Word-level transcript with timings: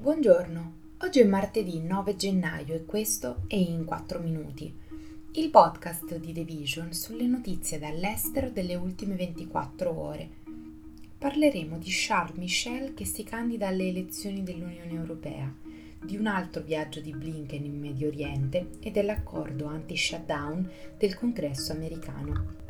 Buongiorno, 0.00 0.74
oggi 0.98 1.18
è 1.18 1.24
martedì 1.24 1.80
9 1.80 2.14
gennaio 2.14 2.72
e 2.72 2.84
questo 2.84 3.42
è 3.48 3.56
In 3.56 3.84
4 3.84 4.20
Minuti, 4.20 4.72
il 5.32 5.50
podcast 5.50 6.18
di 6.18 6.32
The 6.32 6.44
Vision 6.44 6.92
sulle 6.92 7.26
notizie 7.26 7.80
dall'estero 7.80 8.48
delle 8.48 8.76
ultime 8.76 9.16
24 9.16 10.00
ore. 10.00 10.28
Parleremo 11.18 11.78
di 11.78 11.88
Charles 11.88 12.36
Michel 12.36 12.94
che 12.94 13.04
si 13.04 13.24
candida 13.24 13.66
alle 13.66 13.88
elezioni 13.88 14.44
dell'Unione 14.44 14.92
Europea, 14.92 15.52
di 16.00 16.16
un 16.16 16.28
altro 16.28 16.62
viaggio 16.62 17.00
di 17.00 17.12
Blinken 17.12 17.64
in 17.64 17.80
Medio 17.80 18.06
Oriente 18.06 18.68
e 18.78 18.92
dell'accordo 18.92 19.66
anti-shutdown 19.66 20.70
del 20.96 21.16
Congresso 21.16 21.72
americano. 21.72 22.67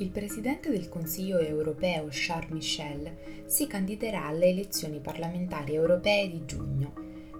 Il 0.00 0.10
presidente 0.10 0.70
del 0.70 0.88
Consiglio 0.88 1.40
europeo 1.40 2.06
Charles 2.10 2.52
Michel 2.52 3.16
si 3.46 3.66
candiderà 3.66 4.26
alle 4.26 4.46
elezioni 4.46 5.00
parlamentari 5.00 5.74
europee 5.74 6.30
di 6.30 6.44
giugno. 6.44 6.92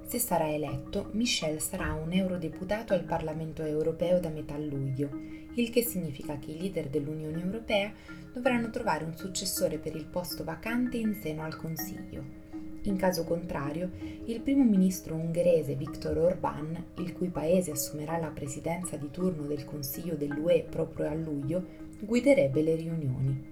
Se 0.05 0.19
sarà 0.19 0.53
eletto, 0.53 1.11
Michel 1.13 1.61
sarà 1.61 1.93
un 1.93 2.13
eurodeputato 2.13 2.95
al 2.95 3.05
Parlamento 3.05 3.63
europeo 3.63 4.19
da 4.19 4.31
metà 4.31 4.59
luglio, 4.59 5.09
il 5.55 5.71
che 5.71 5.83
significa 5.83 6.37
che 6.41 6.51
i 6.51 6.59
leader 6.59 6.89
dell'Unione 6.89 7.41
europea 7.41 7.93
dovranno 8.33 8.71
trovare 8.71 9.05
un 9.05 9.17
successore 9.17 9.79
per 9.79 9.95
il 9.95 10.07
posto 10.07 10.43
vacante 10.43 10.97
in 10.97 11.15
seno 11.15 11.45
al 11.45 11.57
Consiglio. 11.57 12.47
In 12.83 12.97
caso 12.97 13.23
contrario, 13.23 13.91
il 14.25 14.41
primo 14.41 14.65
ministro 14.65 15.15
ungherese 15.15 15.75
Viktor 15.75 16.17
Orbán, 16.17 16.77
il 16.97 17.13
cui 17.13 17.29
paese 17.29 17.71
assumerà 17.71 18.19
la 18.19 18.31
presidenza 18.31 18.97
di 18.97 19.11
turno 19.11 19.47
del 19.47 19.65
Consiglio 19.65 20.15
dell'UE 20.15 20.67
proprio 20.69 21.09
a 21.09 21.15
luglio, 21.15 21.87
guiderebbe 22.01 22.63
le 22.63 22.77
riunioni. 22.77 23.45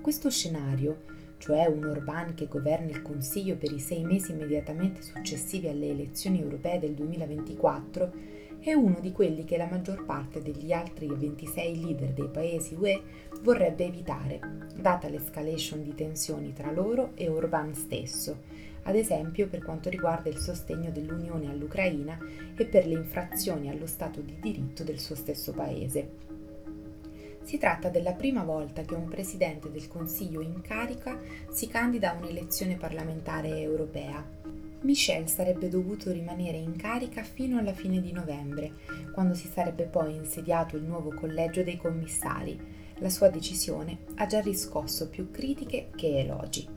Questo 0.00 0.28
scenario, 0.28 1.02
cioè 1.38 1.66
un 1.66 1.84
Orbán 1.84 2.34
che 2.34 2.48
governa 2.48 2.90
il 2.90 3.02
Consiglio 3.02 3.56
per 3.56 3.70
i 3.70 3.78
sei 3.78 4.02
mesi 4.02 4.32
immediatamente 4.32 5.00
successivi 5.00 5.68
alle 5.68 5.90
elezioni 5.90 6.40
europee 6.40 6.80
del 6.80 6.94
2024, 6.94 8.12
è 8.58 8.72
uno 8.72 8.98
di 9.00 9.12
quelli 9.12 9.44
che 9.44 9.56
la 9.56 9.68
maggior 9.70 10.04
parte 10.04 10.42
degli 10.42 10.72
altri 10.72 11.06
26 11.06 11.80
leader 11.84 12.12
dei 12.12 12.28
paesi 12.28 12.74
UE 12.74 13.00
vorrebbe 13.42 13.84
evitare, 13.84 14.40
data 14.74 15.08
l'escalation 15.08 15.82
di 15.82 15.94
tensioni 15.94 16.52
tra 16.52 16.72
loro 16.72 17.12
e 17.14 17.28
Orbán 17.28 17.72
stesso, 17.72 18.38
ad 18.82 18.96
esempio 18.96 19.46
per 19.48 19.62
quanto 19.62 19.88
riguarda 19.88 20.30
il 20.30 20.38
sostegno 20.38 20.90
dell'Unione 20.90 21.48
all'Ucraina 21.48 22.18
e 22.56 22.64
per 22.64 22.86
le 22.86 22.94
infrazioni 22.94 23.70
allo 23.70 23.86
Stato 23.86 24.20
di 24.20 24.34
diritto 24.40 24.82
del 24.82 24.98
suo 24.98 25.14
stesso 25.14 25.52
paese. 25.52 26.42
Si 27.44 27.58
tratta 27.58 27.90
della 27.90 28.12
prima 28.12 28.42
volta 28.42 28.82
che 28.82 28.94
un 28.94 29.06
presidente 29.06 29.70
del 29.70 29.86
Consiglio 29.86 30.40
in 30.40 30.62
carica 30.62 31.20
si 31.50 31.68
candida 31.68 32.10
a 32.10 32.16
un'elezione 32.16 32.76
parlamentare 32.76 33.60
europea. 33.60 34.24
Michel 34.80 35.28
sarebbe 35.28 35.68
dovuto 35.68 36.10
rimanere 36.10 36.56
in 36.56 36.74
carica 36.76 37.22
fino 37.22 37.58
alla 37.58 37.74
fine 37.74 38.00
di 38.00 38.12
novembre, 38.12 38.72
quando 39.12 39.34
si 39.34 39.46
sarebbe 39.46 39.84
poi 39.84 40.14
insediato 40.14 40.76
il 40.76 40.84
nuovo 40.84 41.14
collegio 41.14 41.62
dei 41.62 41.76
commissari. 41.76 42.58
La 42.98 43.10
sua 43.10 43.28
decisione 43.28 43.98
ha 44.16 44.26
già 44.26 44.40
riscosso 44.40 45.08
più 45.08 45.30
critiche 45.30 45.90
che 45.94 46.18
elogi 46.18 46.73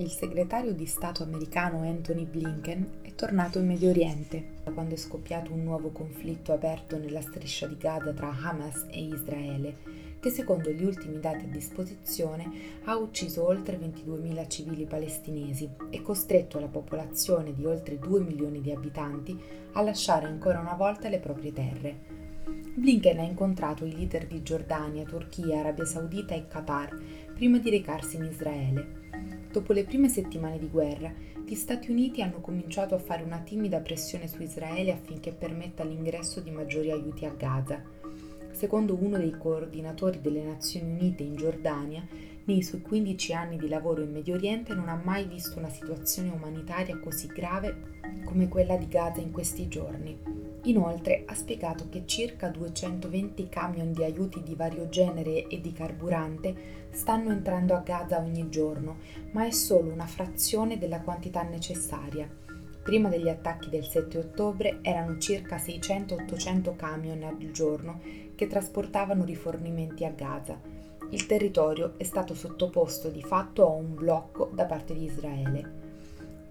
il 0.00 0.10
segretario 0.10 0.72
di 0.72 0.86
Stato 0.86 1.22
americano 1.22 1.82
Anthony 1.82 2.24
Blinken 2.24 3.00
è 3.02 3.14
tornato 3.14 3.58
in 3.58 3.66
Medio 3.66 3.90
Oriente 3.90 4.58
quando 4.72 4.94
è 4.94 4.96
scoppiato 4.96 5.52
un 5.52 5.62
nuovo 5.62 5.90
conflitto 5.90 6.54
aperto 6.54 6.96
nella 6.96 7.20
striscia 7.20 7.66
di 7.66 7.76
Gaza 7.76 8.12
tra 8.12 8.34
Hamas 8.42 8.86
e 8.88 9.02
Israele, 9.02 9.76
che 10.18 10.30
secondo 10.30 10.70
gli 10.70 10.84
ultimi 10.84 11.20
dati 11.20 11.44
a 11.44 11.48
disposizione 11.48 12.50
ha 12.84 12.96
ucciso 12.96 13.44
oltre 13.44 13.78
22.000 13.78 14.48
civili 14.48 14.86
palestinesi 14.86 15.68
e 15.90 16.00
costretto 16.00 16.58
la 16.58 16.68
popolazione 16.68 17.52
di 17.52 17.66
oltre 17.66 17.98
2 17.98 18.20
milioni 18.20 18.62
di 18.62 18.72
abitanti 18.72 19.38
a 19.72 19.82
lasciare 19.82 20.26
ancora 20.26 20.60
una 20.60 20.74
volta 20.74 21.10
le 21.10 21.18
proprie 21.18 21.52
terre. 21.52 22.18
Blinken 22.74 23.18
ha 23.18 23.24
incontrato 23.24 23.84
i 23.84 23.94
leader 23.94 24.26
di 24.26 24.42
Giordania, 24.42 25.04
Turchia, 25.04 25.58
Arabia 25.58 25.84
Saudita 25.84 26.34
e 26.34 26.46
Qatar 26.46 26.96
prima 27.40 27.56
di 27.56 27.70
recarsi 27.70 28.16
in 28.16 28.24
Israele 28.24 29.48
Dopo 29.50 29.72
le 29.72 29.84
prime 29.84 30.10
settimane 30.10 30.58
di 30.58 30.68
guerra, 30.68 31.10
gli 31.42 31.54
Stati 31.54 31.90
Uniti 31.90 32.20
hanno 32.20 32.42
cominciato 32.42 32.94
a 32.94 32.98
fare 32.98 33.22
una 33.22 33.38
timida 33.38 33.80
pressione 33.80 34.28
su 34.28 34.42
Israele 34.42 34.92
affinché 34.92 35.32
permetta 35.32 35.82
l'ingresso 35.82 36.40
di 36.40 36.50
maggiori 36.50 36.90
aiuti 36.90 37.24
a 37.24 37.32
Gaza. 37.34 37.82
Secondo 38.50 38.94
uno 38.94 39.16
dei 39.16 39.34
coordinatori 39.38 40.20
delle 40.20 40.42
Nazioni 40.42 40.92
Unite 40.92 41.22
in 41.22 41.34
Giordania, 41.34 42.06
nei 42.50 42.62
suoi 42.62 42.82
15 42.82 43.32
anni 43.32 43.56
di 43.56 43.68
lavoro 43.68 44.02
in 44.02 44.10
Medio 44.10 44.34
Oriente 44.34 44.74
non 44.74 44.88
ha 44.88 45.00
mai 45.02 45.24
visto 45.24 45.58
una 45.58 45.68
situazione 45.68 46.30
umanitaria 46.30 46.98
così 46.98 47.28
grave 47.28 47.98
come 48.24 48.48
quella 48.48 48.76
di 48.76 48.88
Gaza 48.88 49.20
in 49.20 49.30
questi 49.30 49.68
giorni. 49.68 50.18
Inoltre 50.64 51.22
ha 51.26 51.34
spiegato 51.34 51.88
che 51.88 52.02
circa 52.06 52.48
220 52.48 53.48
camion 53.48 53.92
di 53.92 54.02
aiuti 54.02 54.42
di 54.42 54.56
vario 54.56 54.88
genere 54.88 55.46
e 55.46 55.60
di 55.60 55.72
carburante 55.72 56.88
stanno 56.90 57.30
entrando 57.30 57.74
a 57.74 57.80
Gaza 57.80 58.18
ogni 58.18 58.48
giorno, 58.50 58.96
ma 59.30 59.46
è 59.46 59.50
solo 59.52 59.92
una 59.92 60.06
frazione 60.06 60.76
della 60.76 61.00
quantità 61.00 61.42
necessaria. 61.42 62.28
Prima 62.82 63.08
degli 63.08 63.28
attacchi 63.28 63.68
del 63.68 63.84
7 63.84 64.18
ottobre 64.18 64.78
erano 64.82 65.18
circa 65.18 65.56
600-800 65.56 66.74
camion 66.74 67.22
al 67.22 67.50
giorno 67.52 68.00
che 68.34 68.48
trasportavano 68.48 69.24
rifornimenti 69.24 70.04
a 70.04 70.10
Gaza. 70.10 70.69
Il 71.12 71.26
territorio 71.26 71.94
è 71.96 72.04
stato 72.04 72.34
sottoposto 72.34 73.08
di 73.08 73.20
fatto 73.20 73.66
a 73.66 73.70
un 73.70 73.96
blocco 73.96 74.48
da 74.54 74.64
parte 74.64 74.94
di 74.94 75.06
Israele. 75.06 75.78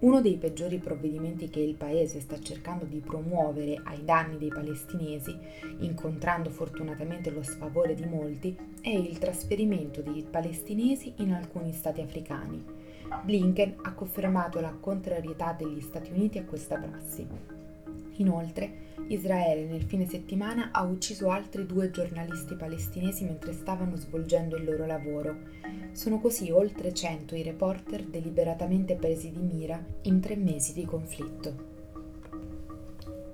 Uno 0.00 0.20
dei 0.20 0.36
peggiori 0.36 0.76
provvedimenti 0.76 1.48
che 1.48 1.60
il 1.60 1.74
paese 1.74 2.20
sta 2.20 2.38
cercando 2.38 2.84
di 2.84 3.00
promuovere 3.00 3.80
ai 3.84 4.04
danni 4.04 4.36
dei 4.36 4.48
palestinesi, 4.48 5.34
incontrando 5.78 6.50
fortunatamente 6.50 7.30
lo 7.30 7.42
sfavore 7.42 7.94
di 7.94 8.04
molti, 8.04 8.54
è 8.82 8.90
il 8.90 9.18
trasferimento 9.18 10.02
dei 10.02 10.26
palestinesi 10.28 11.14
in 11.16 11.32
alcuni 11.32 11.72
stati 11.72 12.02
africani. 12.02 12.62
Blinken 13.24 13.76
ha 13.82 13.94
confermato 13.94 14.60
la 14.60 14.74
contrarietà 14.78 15.54
degli 15.56 15.80
Stati 15.80 16.12
Uniti 16.12 16.36
a 16.36 16.44
questa 16.44 16.76
prassi. 16.76 17.26
Inoltre, 18.16 18.88
Israele 19.08 19.64
nel 19.64 19.82
fine 19.82 20.06
settimana 20.06 20.70
ha 20.72 20.82
ucciso 20.82 21.30
altri 21.30 21.66
due 21.66 21.90
giornalisti 21.90 22.54
palestinesi 22.54 23.24
mentre 23.24 23.52
stavano 23.52 23.96
svolgendo 23.96 24.56
il 24.56 24.64
loro 24.64 24.86
lavoro. 24.86 25.36
Sono 25.92 26.20
così 26.20 26.50
oltre 26.50 26.94
100 26.94 27.34
i 27.34 27.42
reporter 27.42 28.04
deliberatamente 28.04 28.94
presi 28.94 29.30
di 29.30 29.40
mira 29.40 29.82
in 30.02 30.20
tre 30.20 30.36
mesi 30.36 30.72
di 30.72 30.84
conflitto. 30.84 31.78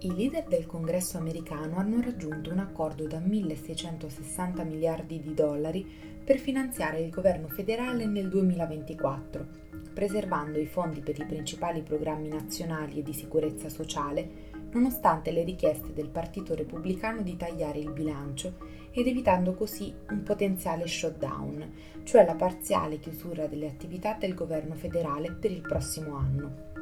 I 0.00 0.14
leader 0.14 0.44
del 0.44 0.66
congresso 0.66 1.18
americano 1.18 1.76
hanno 1.76 2.00
raggiunto 2.00 2.50
un 2.50 2.58
accordo 2.58 3.06
da 3.06 3.18
1.660 3.18 4.66
miliardi 4.66 5.20
di 5.20 5.34
dollari 5.34 5.84
per 6.22 6.38
finanziare 6.38 7.00
il 7.00 7.10
governo 7.10 7.48
federale 7.48 8.06
nel 8.06 8.28
2024, 8.28 9.46
preservando 9.94 10.58
i 10.58 10.66
fondi 10.66 11.00
per 11.00 11.18
i 11.18 11.24
principali 11.24 11.82
programmi 11.82 12.28
nazionali 12.28 12.98
e 12.98 13.02
di 13.02 13.14
sicurezza 13.14 13.68
sociale 13.68 14.54
nonostante 14.76 15.32
le 15.32 15.42
richieste 15.42 15.94
del 15.94 16.10
Partito 16.10 16.54
Repubblicano 16.54 17.22
di 17.22 17.38
tagliare 17.38 17.78
il 17.78 17.92
bilancio 17.92 18.58
ed 18.90 19.06
evitando 19.06 19.54
così 19.54 19.94
un 20.10 20.22
potenziale 20.22 20.86
shutdown, 20.86 21.72
cioè 22.04 22.26
la 22.26 22.34
parziale 22.34 22.98
chiusura 22.98 23.46
delle 23.46 23.68
attività 23.68 24.18
del 24.20 24.34
governo 24.34 24.74
federale 24.74 25.32
per 25.32 25.50
il 25.50 25.62
prossimo 25.62 26.16
anno. 26.16 26.74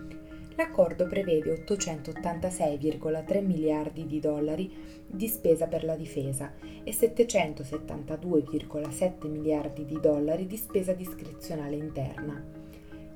L'accordo 0.56 1.06
prevede 1.06 1.64
886,3 1.64 3.44
miliardi 3.44 4.06
di 4.06 4.18
dollari 4.18 4.74
di 5.06 5.28
spesa 5.28 5.68
per 5.68 5.84
la 5.84 5.94
difesa 5.94 6.52
e 6.82 6.92
772,7 6.92 9.28
miliardi 9.28 9.84
di 9.84 10.00
dollari 10.00 10.46
di 10.46 10.56
spesa 10.56 10.92
discrezionale 10.92 11.76
interna 11.76 12.63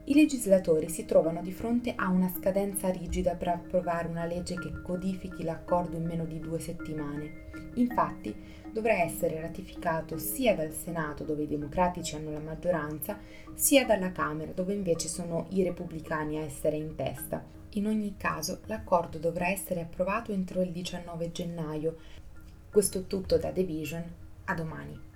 i 0.09 0.15
legislatori 0.15 0.89
si 0.89 1.05
trovano 1.05 1.43
di 1.43 1.53
fronte 1.53 1.93
a 1.95 2.09
una 2.09 2.33
scadenza 2.35 2.89
rigida 2.89 3.35
per 3.35 3.49
approvare 3.49 4.09
una 4.09 4.25
legge 4.25 4.55
che 4.55 4.81
codifichi 4.81 5.43
l'accordo 5.43 5.97
in 5.97 6.05
meno 6.05 6.25
di 6.25 6.41
due 6.41 6.59
settimane. 6.59 7.51
Infatti, 7.75 8.35
dovrà 8.73 9.03
essere 9.03 9.39
ratificato 9.39 10.17
sia 10.17 10.55
dal 10.55 10.73
Senato, 10.73 11.25
dove 11.25 11.43
i 11.43 11.47
democratici 11.47 12.17
hanno 12.17 12.31
la 12.31 12.41
maggioranza, 12.41 13.19
sia 13.53 13.85
dalla 13.85 14.11
Camera, 14.11 14.53
dove 14.53 14.73
invece 14.73 15.09
sono 15.09 15.47
i 15.51 15.63
repubblicani 15.63 16.39
a 16.39 16.43
essere 16.43 16.77
in 16.77 16.95
testa. 16.95 17.45
In 17.73 17.87
ogni 17.87 18.15
caso, 18.17 18.61
l'accordo 18.65 19.19
dovrà 19.19 19.49
essere 19.49 19.83
approvato 19.83 20.33
entro 20.33 20.63
il 20.63 20.71
19 20.71 21.33
gennaio. 21.33 21.97
Questo 22.71 23.05
tutto 23.05 23.37
da 23.37 23.51
The 23.51 23.63
Vision. 23.63 24.05
A 24.45 24.55
domani. 24.55 25.08